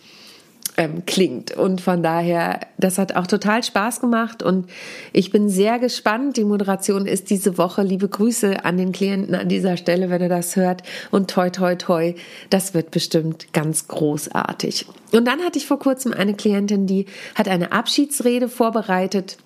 ähm, 0.78 1.04
klingt. 1.04 1.50
Und 1.56 1.80
von 1.80 2.02
daher, 2.04 2.60
das 2.78 2.98
hat 2.98 3.16
auch 3.16 3.26
total 3.26 3.64
Spaß 3.64 4.00
gemacht 4.00 4.44
und 4.44 4.70
ich 5.12 5.32
bin 5.32 5.50
sehr 5.50 5.80
gespannt. 5.80 6.36
Die 6.36 6.44
Moderation 6.44 7.04
ist 7.04 7.30
diese 7.30 7.58
Woche. 7.58 7.82
Liebe 7.82 8.08
Grüße 8.08 8.64
an 8.64 8.78
den 8.78 8.92
Klienten 8.92 9.34
an 9.34 9.48
dieser 9.48 9.76
Stelle, 9.76 10.08
wenn 10.08 10.22
er 10.22 10.28
das 10.28 10.54
hört. 10.54 10.84
Und 11.10 11.30
toi, 11.30 11.50
toi, 11.50 11.74
toi, 11.74 12.14
das 12.48 12.74
wird 12.74 12.92
bestimmt 12.92 13.52
ganz 13.52 13.88
großartig. 13.88 14.86
Und 15.12 15.26
dann 15.26 15.40
hatte 15.40 15.58
ich 15.58 15.66
vor 15.66 15.80
kurzem 15.80 16.12
eine 16.12 16.34
Klientin, 16.34 16.86
die 16.86 17.06
hat 17.34 17.48
eine 17.48 17.72
Abschiedsrede 17.72 18.48
vorbereitet. 18.48 19.36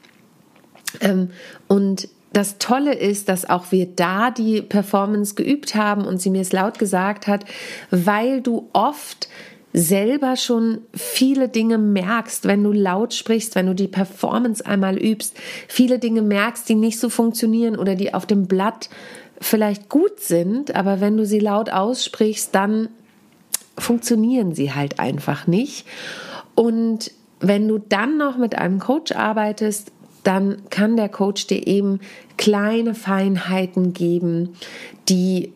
Ähm, 1.01 1.31
und 1.67 2.09
das 2.35 2.59
Tolle 2.59 2.95
ist, 2.95 3.29
dass 3.29 3.49
auch 3.49 3.73
wir 3.73 3.87
da 3.87 4.31
die 4.31 4.61
Performance 4.63 5.35
geübt 5.35 5.75
haben 5.75 6.05
und 6.05 6.21
sie 6.21 6.31
mir 6.31 6.43
es 6.43 6.53
laut 6.53 6.79
gesagt 6.79 7.27
hat, 7.27 7.45
weil 7.91 8.41
du 8.41 8.69
oft 8.73 9.29
selber 9.73 10.37
schon 10.37 10.83
viele 10.95 11.49
Dinge 11.49 11.79
merkst, 11.79 12.47
wenn 12.47 12.63
du 12.63 12.73
laut 12.73 13.15
sprichst, 13.15 13.55
wenn 13.55 13.67
du 13.67 13.75
die 13.75 13.89
Performance 13.89 14.65
einmal 14.65 14.99
übst, 14.99 15.37
viele 15.69 15.99
Dinge 15.99 16.23
merkst, 16.23 16.69
die 16.69 16.75
nicht 16.75 16.99
so 16.99 17.09
funktionieren 17.09 17.77
oder 17.77 17.95
die 17.95 18.13
auf 18.13 18.27
dem 18.27 18.47
Blatt 18.47 18.91
vielleicht 19.41 19.89
gut 19.89 20.21
sind, 20.21 20.75
aber 20.75 21.01
wenn 21.01 21.17
du 21.17 21.27
sie 21.27 21.41
laut 21.41 21.71
aussprichst, 21.71 22.55
dann 22.55 22.89
funktionieren 23.79 24.55
sie 24.55 24.73
halt 24.73 24.99
einfach 25.01 25.47
nicht. 25.47 25.87
Und 26.55 27.11
wenn 27.41 27.67
du 27.67 27.79
dann 27.79 28.19
noch 28.19 28.37
mit 28.37 28.57
einem 28.57 28.79
Coach 28.79 29.13
arbeitest, 29.13 29.91
dann 30.23 30.63
kann 30.71 30.97
der 30.97 31.09
Coach 31.09 31.49
dir 31.49 31.67
eben 31.67 32.01
kleine 32.37 32.95
Feinheiten 32.95 33.93
geben, 33.93 34.51
die 35.09 35.53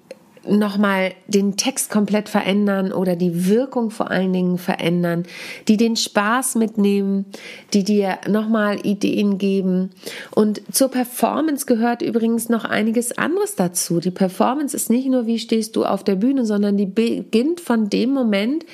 nochmal 0.49 1.12
den 1.26 1.57
Text 1.57 1.91
komplett 1.91 2.29
verändern 2.29 2.93
oder 2.93 3.17
die 3.17 3.49
Wirkung 3.49 3.91
vor 3.91 4.11
allen 4.11 4.33
Dingen 4.33 4.59
verändern, 4.59 5.25
die 5.69 5.76
den 5.76 5.97
Spaß 5.97 6.57
mitnehmen, 6.57 7.26
die 7.73 7.85
dir 7.85 8.19
nochmal 8.29 8.85
Ideen 8.85 9.38
geben. 9.38 9.91
Und 10.31 10.62
zur 10.73 10.91
Performance 10.91 11.67
gehört 11.67 12.03
übrigens 12.03 12.49
noch 12.49 12.65
einiges 12.65 13.17
anderes 13.17 13.57
dazu. 13.57 14.00
Die 14.00 14.11
Performance 14.11 14.76
ist 14.76 14.91
nicht 14.91 15.09
nur, 15.09 15.26
wie 15.26 15.38
stehst 15.38 15.76
du 15.76 15.85
auf 15.85 16.05
der 16.05 16.17
Bühne, 16.17 16.45
sondern 16.45 16.76
die 16.76 16.87
beginnt 16.87 17.61
von 17.61 17.88
dem 17.88 18.11
Moment, 18.11 18.65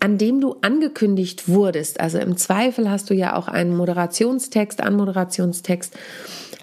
an 0.00 0.18
dem 0.18 0.40
du 0.40 0.56
angekündigt 0.62 1.48
wurdest. 1.48 2.00
Also 2.00 2.18
im 2.18 2.36
Zweifel 2.36 2.90
hast 2.90 3.10
du 3.10 3.14
ja 3.14 3.36
auch 3.36 3.48
einen 3.48 3.76
Moderationstext, 3.76 4.80
Anmoderationstext 4.80 5.94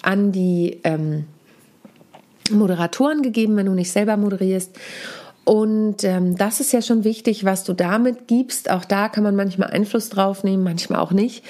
an 0.01 0.31
die 0.31 0.79
ähm, 0.83 1.25
Moderatoren 2.51 3.21
gegeben, 3.21 3.55
wenn 3.57 3.65
du 3.65 3.73
nicht 3.73 3.91
selber 3.91 4.17
moderierst. 4.17 4.77
Und 5.43 6.03
ähm, 6.03 6.35
das 6.37 6.59
ist 6.59 6.73
ja 6.73 6.81
schon 6.81 7.03
wichtig, 7.03 7.45
was 7.45 7.63
du 7.63 7.73
damit 7.73 8.27
gibst. 8.27 8.69
Auch 8.69 8.83
da 8.83 9.09
kann 9.09 9.23
man 9.23 9.35
manchmal 9.35 9.69
Einfluss 9.69 10.09
drauf 10.09 10.43
nehmen, 10.43 10.63
manchmal 10.63 10.99
auch 10.99 11.11
nicht. 11.11 11.43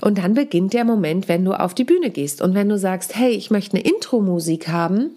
Und 0.00 0.18
dann 0.18 0.34
beginnt 0.34 0.72
der 0.72 0.84
Moment, 0.84 1.28
wenn 1.28 1.44
du 1.44 1.52
auf 1.52 1.74
die 1.74 1.84
Bühne 1.84 2.10
gehst. 2.10 2.42
Und 2.42 2.54
wenn 2.54 2.68
du 2.68 2.78
sagst, 2.78 3.16
hey, 3.16 3.30
ich 3.30 3.50
möchte 3.50 3.76
eine 3.76 3.86
Intro-Musik 3.86 4.68
haben, 4.68 5.10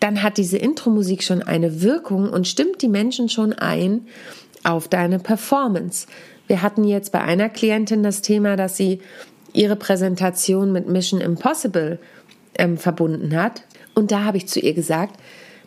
dann 0.00 0.22
hat 0.22 0.36
diese 0.36 0.58
Intro-Musik 0.58 1.24
schon 1.24 1.42
eine 1.42 1.82
Wirkung 1.82 2.30
und 2.30 2.46
stimmt 2.46 2.82
die 2.82 2.88
Menschen 2.88 3.28
schon 3.28 3.52
ein 3.52 4.06
auf 4.62 4.86
deine 4.86 5.18
Performance. 5.18 6.06
Wir 6.46 6.62
hatten 6.62 6.84
jetzt 6.84 7.10
bei 7.10 7.20
einer 7.20 7.48
Klientin 7.48 8.02
das 8.02 8.22
Thema, 8.22 8.56
dass 8.56 8.76
sie 8.76 9.00
ihre 9.52 9.76
Präsentation 9.76 10.72
mit 10.72 10.88
Mission 10.88 11.20
Impossible 11.20 11.98
ähm, 12.56 12.76
verbunden 12.76 13.36
hat. 13.36 13.62
Und 13.98 14.12
da 14.12 14.22
habe 14.22 14.36
ich 14.36 14.46
zu 14.46 14.60
ihr 14.60 14.74
gesagt, 14.74 15.18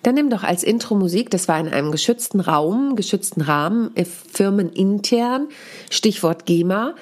dann 0.03 0.15
nimm 0.15 0.29
doch 0.29 0.43
als 0.43 0.63
Intro-Musik, 0.63 1.29
das 1.31 1.49
war 1.49 1.59
in 1.59 1.67
einem 1.67 1.91
geschützten 1.91 2.39
Raum, 2.39 2.95
geschützten 2.95 3.41
Rahmen, 3.41 3.91
äh, 3.95 4.05
firmenintern, 4.05 5.49
Stichwort 5.89 6.45
GEMA, 6.45 6.95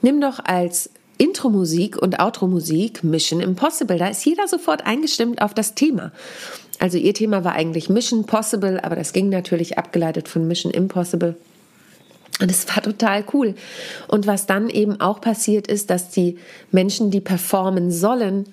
nimm 0.00 0.20
doch 0.20 0.40
als 0.44 0.90
Intro-Musik 1.18 2.02
und 2.02 2.18
Outro-Musik 2.18 3.04
Mission 3.04 3.38
Impossible. 3.38 3.96
Da 3.96 4.08
ist 4.08 4.24
jeder 4.24 4.48
sofort 4.48 4.84
eingestimmt 4.84 5.40
auf 5.40 5.54
das 5.54 5.76
Thema. 5.76 6.10
Also 6.80 6.98
ihr 6.98 7.14
Thema 7.14 7.44
war 7.44 7.52
eigentlich 7.52 7.88
Mission 7.88 8.24
Possible, 8.24 8.82
aber 8.82 8.96
das 8.96 9.12
ging 9.12 9.28
natürlich 9.28 9.78
abgeleitet 9.78 10.26
von 10.26 10.48
Mission 10.48 10.72
Impossible. 10.72 11.36
Und 12.40 12.50
es 12.50 12.66
war 12.66 12.82
total 12.82 13.24
cool. 13.32 13.54
Und 14.08 14.26
was 14.26 14.46
dann 14.46 14.68
eben 14.68 15.00
auch 15.00 15.20
passiert 15.20 15.68
ist, 15.68 15.90
dass 15.90 16.10
die 16.10 16.38
Menschen, 16.72 17.12
die 17.12 17.20
performen 17.20 17.92
sollen, 17.92 18.46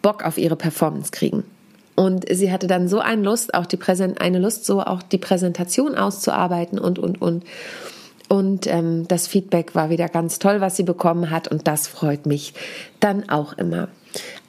Bock 0.00 0.24
auf 0.24 0.38
ihre 0.38 0.56
Performance 0.56 1.10
kriegen. 1.10 1.44
Und 1.96 2.26
sie 2.30 2.52
hatte 2.52 2.66
dann 2.66 2.88
so 2.88 3.00
eine 3.00 3.22
Lust, 3.22 3.54
auch 3.54 3.66
die 3.66 3.78
Präsent 3.78 4.20
eine 4.20 4.38
Lust, 4.38 4.66
so 4.66 4.82
auch 4.82 5.02
die 5.02 5.18
Präsentation 5.18 5.96
auszuarbeiten 5.96 6.78
und 6.78 6.98
und 6.98 7.20
und. 7.20 7.44
Und 8.28 8.66
ähm, 8.66 9.06
das 9.08 9.26
Feedback 9.26 9.74
war 9.74 9.88
wieder 9.88 10.08
ganz 10.08 10.38
toll, 10.38 10.60
was 10.60 10.76
sie 10.76 10.82
bekommen 10.82 11.30
hat. 11.30 11.48
Und 11.48 11.66
das 11.66 11.88
freut 11.88 12.26
mich 12.26 12.54
dann 13.00 13.28
auch 13.28 13.54
immer. 13.54 13.88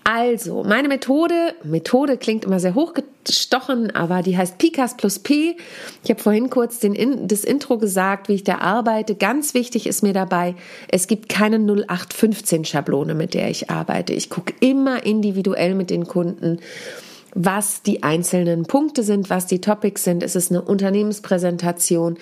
Also, 0.03 0.63
meine 0.63 0.87
Methode, 0.87 1.53
Methode 1.63 2.17
klingt 2.17 2.45
immer 2.45 2.61
sehr 2.61 2.75
hochgestochen, 2.75 3.93
aber 3.93 4.21
die 4.23 4.37
heißt 4.37 4.57
Pikas 4.57 4.95
plus 4.95 5.19
P. 5.19 5.57
Ich 6.01 6.09
habe 6.09 6.21
vorhin 6.21 6.49
kurz 6.49 6.79
den, 6.79 7.27
das 7.27 7.43
Intro 7.43 7.77
gesagt, 7.77 8.29
wie 8.29 8.35
ich 8.35 8.45
da 8.45 8.59
arbeite. 8.59 9.15
Ganz 9.15 9.53
wichtig 9.53 9.85
ist 9.85 10.03
mir 10.03 10.13
dabei, 10.13 10.55
es 10.87 11.07
gibt 11.07 11.27
keine 11.27 11.57
0815 11.57 12.63
Schablone, 12.63 13.15
mit 13.15 13.33
der 13.33 13.49
ich 13.49 13.69
arbeite. 13.69 14.13
Ich 14.13 14.29
gucke 14.29 14.53
immer 14.61 15.05
individuell 15.05 15.75
mit 15.75 15.89
den 15.89 16.07
Kunden 16.07 16.59
was 17.39 17.83
die 17.83 18.01
einzelnen 18.01 18.63
Punkte 18.63 19.03
sind, 19.03 19.29
was 19.29 19.45
die 19.45 19.61
Topics 19.61 20.03
sind. 20.03 20.23
Ist 20.23 20.35
es 20.35 20.49
eine 20.49 20.63
Unternehmenspräsentation? 20.63 22.17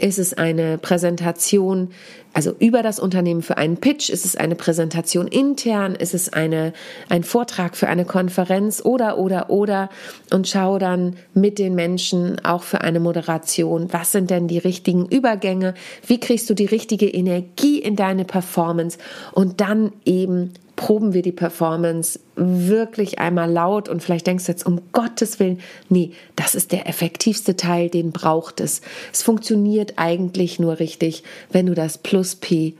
Ist 0.00 0.18
es 0.18 0.34
eine 0.34 0.78
Präsentation, 0.78 1.92
also 2.32 2.54
über 2.58 2.82
das 2.82 2.98
Unternehmen 2.98 3.42
für 3.42 3.56
einen 3.56 3.76
Pitch? 3.76 4.10
Ist 4.10 4.24
es 4.24 4.34
eine 4.34 4.56
Präsentation 4.56 5.28
intern? 5.28 5.94
Ist 5.94 6.12
es 6.12 6.32
eine, 6.32 6.72
ein 7.08 7.22
Vortrag 7.22 7.76
für 7.76 7.86
eine 7.86 8.04
Konferenz? 8.04 8.82
Oder, 8.84 9.18
oder, 9.18 9.48
oder? 9.48 9.90
Und 10.32 10.48
schau 10.48 10.80
dann 10.80 11.14
mit 11.34 11.60
den 11.60 11.76
Menschen 11.76 12.44
auch 12.44 12.64
für 12.64 12.80
eine 12.80 12.98
Moderation. 12.98 13.92
Was 13.92 14.10
sind 14.10 14.28
denn 14.28 14.48
die 14.48 14.58
richtigen 14.58 15.06
Übergänge? 15.06 15.74
Wie 16.04 16.18
kriegst 16.18 16.50
du 16.50 16.54
die 16.54 16.66
richtige 16.66 17.06
Energie 17.06 17.78
in 17.78 17.94
deine 17.94 18.24
Performance? 18.24 18.98
Und 19.32 19.60
dann 19.60 19.92
eben 20.04 20.52
proben 20.78 21.12
wir 21.12 21.22
die 21.22 21.32
Performance 21.32 22.20
wirklich 22.36 23.18
einmal 23.18 23.50
laut 23.50 23.88
und 23.88 24.00
vielleicht 24.00 24.28
denkst 24.28 24.46
du 24.46 24.52
jetzt 24.52 24.64
um 24.64 24.80
Gottes 24.92 25.40
Willen, 25.40 25.60
nee, 25.88 26.12
das 26.36 26.54
ist 26.54 26.70
der 26.70 26.88
effektivste 26.88 27.56
Teil, 27.56 27.90
den 27.90 28.12
braucht 28.12 28.60
es. 28.60 28.80
Es 29.12 29.24
funktioniert 29.24 29.94
eigentlich 29.96 30.60
nur 30.60 30.78
richtig, 30.78 31.24
wenn 31.50 31.66
du 31.66 31.74
das 31.74 31.98
Plus 31.98 32.36
P 32.36 32.74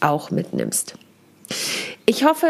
auch 0.00 0.32
mitnimmst. 0.32 0.96
Ich 2.06 2.24
hoffe, 2.24 2.48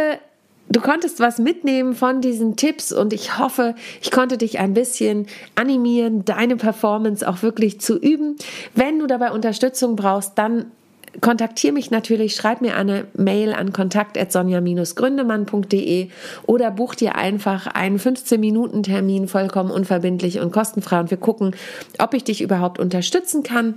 du 0.70 0.80
konntest 0.80 1.20
was 1.20 1.38
mitnehmen 1.38 1.94
von 1.94 2.22
diesen 2.22 2.56
Tipps 2.56 2.90
und 2.90 3.12
ich 3.12 3.38
hoffe, 3.38 3.74
ich 4.00 4.10
konnte 4.10 4.38
dich 4.38 4.58
ein 4.58 4.72
bisschen 4.72 5.26
animieren, 5.54 6.24
deine 6.24 6.56
Performance 6.56 7.28
auch 7.28 7.42
wirklich 7.42 7.78
zu 7.78 7.98
üben. 7.98 8.36
Wenn 8.74 9.00
du 9.00 9.06
dabei 9.06 9.32
Unterstützung 9.32 9.96
brauchst, 9.96 10.38
dann 10.38 10.72
kontaktiere 11.20 11.72
mich 11.72 11.90
natürlich, 11.90 12.36
schreib 12.36 12.60
mir 12.60 12.76
eine 12.76 13.06
Mail 13.14 13.52
an 13.52 13.72
kontakt.sonja-gründemann.de 13.72 16.08
oder 16.46 16.70
buch 16.70 16.94
dir 16.94 17.16
einfach 17.16 17.66
einen 17.66 17.98
15-Minuten-Termin 17.98 19.26
vollkommen 19.28 19.70
unverbindlich 19.70 20.40
und 20.40 20.52
kostenfrei 20.52 21.00
und 21.00 21.10
wir 21.10 21.18
gucken, 21.18 21.54
ob 21.98 22.14
ich 22.14 22.24
dich 22.24 22.40
überhaupt 22.40 22.78
unterstützen 22.78 23.42
kann 23.42 23.74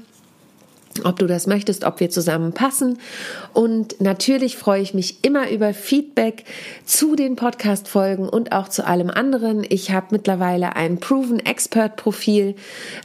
ob 1.06 1.20
du 1.20 1.27
das 1.27 1.48
möchtest, 1.48 1.84
ob 1.84 2.00
wir 2.00 2.10
zusammen 2.10 2.54
passen. 2.54 3.00
Und 3.54 4.00
natürlich 4.01 4.58
freue 4.58 4.82
ich 4.82 4.94
mich 4.94 5.24
immer 5.24 5.50
über 5.50 5.74
Feedback 5.74 6.44
zu 6.86 7.16
den 7.16 7.36
Podcast-Folgen 7.36 8.30
und 8.30 8.51
auch 8.51 8.68
zu 8.68 8.86
allem 8.86 9.10
anderen. 9.10 9.66
Ich 9.68 9.92
habe 9.92 10.08
mittlerweile 10.12 10.75
ein 10.75 11.00
Proven 11.00 11.39
Expert 11.39 11.96
Profil. 11.96 12.56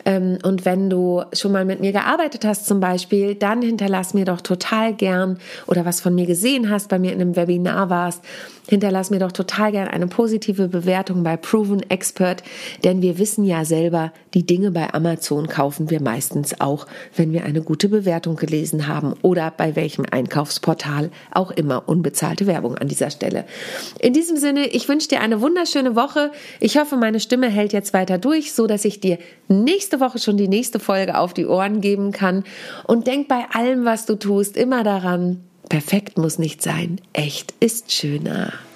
Ähm, 0.04 0.38
und 0.42 0.64
wenn 0.64 0.90
du 0.90 1.22
schon 1.32 1.52
mal 1.52 1.64
mit 1.64 1.80
mir 1.80 1.92
gearbeitet 1.92 2.44
hast 2.44 2.66
zum 2.66 2.80
Beispiel, 2.80 3.34
dann 3.34 3.62
hinterlass 3.62 4.14
mir 4.14 4.24
doch 4.24 4.40
total 4.40 4.94
gern 4.94 5.38
oder 5.66 5.84
was 5.84 6.00
von 6.00 6.14
mir 6.14 6.26
gesehen 6.26 6.70
hast, 6.70 6.88
bei 6.88 6.98
mir 6.98 7.12
in 7.12 7.20
einem 7.20 7.36
Webinar 7.36 7.90
warst, 7.90 8.22
hinterlass 8.68 9.10
mir 9.10 9.18
doch 9.18 9.32
total 9.32 9.72
gern 9.72 9.88
eine 9.88 10.06
positive 10.06 10.68
Bewertung 10.68 11.22
bei 11.22 11.36
Proven 11.36 11.82
Expert, 11.90 12.42
denn 12.84 13.02
wir 13.02 13.18
wissen 13.18 13.44
ja 13.44 13.64
selber, 13.64 14.12
die 14.34 14.46
Dinge 14.46 14.70
bei 14.70 14.92
Amazon 14.94 15.48
kaufen 15.48 15.90
wir 15.90 16.00
meistens 16.00 16.60
auch, 16.60 16.86
wenn 17.16 17.32
wir 17.32 17.44
eine 17.44 17.62
gute 17.82 17.88
Bewertung 17.88 18.36
gelesen 18.36 18.86
haben 18.86 19.14
oder 19.22 19.50
bei 19.50 19.74
welchem 19.74 20.04
Einkaufsportal 20.08 21.10
auch 21.32 21.50
immer 21.50 21.88
unbezahlte 21.88 22.46
Werbung 22.46 22.78
an 22.78 22.86
dieser 22.86 23.10
Stelle. 23.10 23.44
In 23.98 24.12
diesem 24.12 24.36
Sinne, 24.36 24.68
ich 24.68 24.88
wünsche 24.88 25.08
dir 25.08 25.20
eine 25.20 25.40
wunderschöne 25.40 25.96
Woche. 25.96 26.30
Ich 26.60 26.78
hoffe, 26.78 26.96
meine 26.96 27.18
Stimme 27.18 27.48
hält 27.48 27.72
jetzt 27.72 27.92
weiter 27.92 28.18
durch, 28.18 28.52
so 28.52 28.68
dass 28.68 28.84
ich 28.84 29.00
dir 29.00 29.18
nächste 29.48 29.98
Woche 29.98 30.20
schon 30.20 30.36
die 30.36 30.46
nächste 30.46 30.78
Folge 30.78 31.18
auf 31.18 31.34
die 31.34 31.46
Ohren 31.46 31.80
geben 31.80 32.12
kann 32.12 32.44
und 32.86 33.08
denk 33.08 33.26
bei 33.26 33.46
allem, 33.52 33.84
was 33.84 34.06
du 34.06 34.14
tust, 34.14 34.56
immer 34.56 34.84
daran, 34.84 35.40
Perfekt 35.68 36.18
muss 36.18 36.38
nicht 36.38 36.62
sein, 36.62 37.00
echt 37.14 37.54
ist 37.58 37.90
schöner. 37.90 38.52